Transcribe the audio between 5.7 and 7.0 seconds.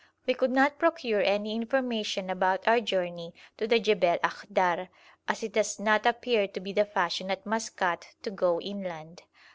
not appear to be the